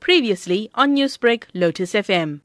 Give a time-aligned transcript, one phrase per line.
[0.00, 2.40] Previously on Newsbreak, Lotus FM.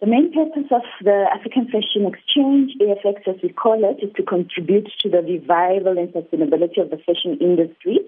[0.00, 4.22] The main purpose of the African Fashion Exchange, AFX as we call it, is to
[4.22, 7.98] contribute to the revival and sustainability of the fashion industry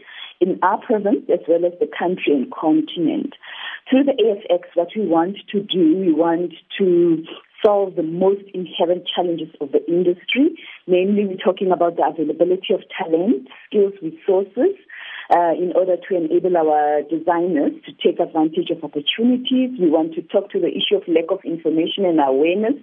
[0.40, 3.34] in our province as well as the country and continent.
[3.88, 7.24] Through the AFX, what we want to do, we want to
[7.64, 10.56] solve the most inherent challenges of the industry.
[10.86, 14.76] Namely, we're talking about the availability of talent, skills, resources,
[15.30, 19.70] uh, in order to enable our designers to take advantage of opportunities.
[19.78, 22.74] We want to talk to the issue of lack of information and awareness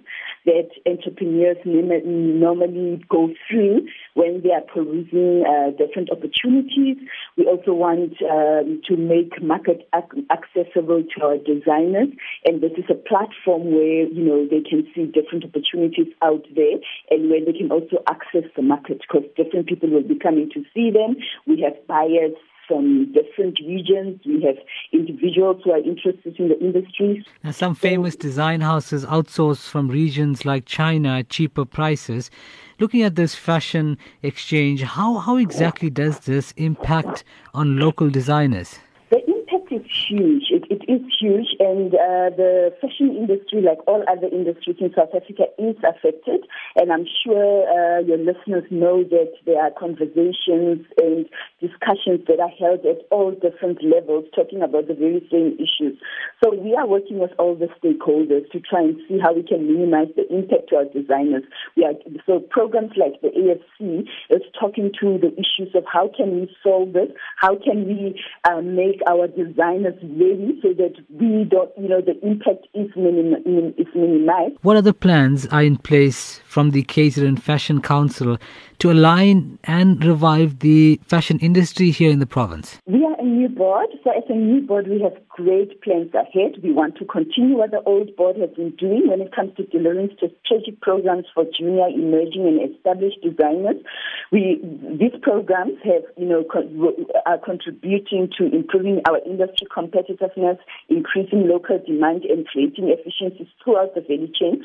[0.48, 6.96] that entrepreneurs normally go through when they are perusing uh, different opportunities.
[7.36, 12.08] We also want um, to make market ac- accessible to our designers,
[12.46, 16.80] and this is a platform where you know they can see different opportunities out there,
[17.10, 20.64] and where they can also access the market because different people will be coming to
[20.72, 21.16] see them.
[21.46, 22.32] We have buyers
[22.68, 24.20] from different regions.
[24.24, 24.56] We have
[24.92, 27.24] individuals who are interested in the industries.
[27.42, 32.30] Now, some famous design houses outsource from regions like China at cheaper prices.
[32.78, 38.78] Looking at this fashion exchange, how, how exactly does this impact on local designers?
[40.08, 40.44] Huge.
[40.48, 45.12] It, it is huge, and uh, the fashion industry, like all other industries in South
[45.14, 46.48] Africa, is affected.
[46.76, 51.28] And I'm sure uh, your listeners know that there are conversations and
[51.60, 56.00] discussions that are held at all different levels talking about the very same issues.
[56.42, 59.68] So we are working with all the stakeholders to try and see how we can
[59.68, 61.44] minimize the impact to our designers.
[61.76, 61.92] We are,
[62.24, 66.94] so programs like the AFC is talking to the issues of how can we solve
[66.94, 68.16] this, how can we
[68.48, 74.56] uh, make our designers ready so that we don't, you know, the impact is minimized.
[74.62, 78.36] What other plans are in place from the KZN Fashion Council
[78.80, 82.78] to align and revive the fashion industry here in the province?
[82.86, 86.56] We are a new board, so as a new board, we have great plans ahead.
[86.60, 89.66] We want to continue what the old board has been doing when it comes to
[89.66, 93.76] delivering strategic programs for junior, emerging, and established designers.
[94.32, 94.58] We
[94.98, 96.42] these programs have, you know,
[97.24, 100.58] are contributing to improving our industry competitiveness,
[100.88, 104.64] increasing local demand, and creating efficiencies throughout the value chain.